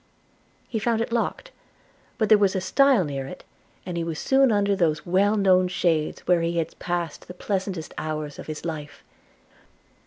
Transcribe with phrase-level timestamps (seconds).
[0.67, 1.51] He found it locked;
[2.17, 3.43] but there was a stile near it,
[3.85, 7.93] and he was soon under those well known shades where he had passed the pleasantest
[7.99, 9.03] hours of his life.